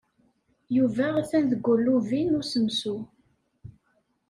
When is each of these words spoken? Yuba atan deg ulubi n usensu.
Yuba 0.75 1.05
atan 1.21 1.45
deg 1.51 1.63
ulubi 1.73 2.21
n 2.25 2.37
usensu. 2.39 2.97